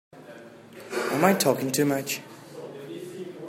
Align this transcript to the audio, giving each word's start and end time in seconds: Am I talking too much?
Am 1.11 1.23
I 1.23 1.35
talking 1.35 1.71
too 1.71 1.85
much? 1.85 2.21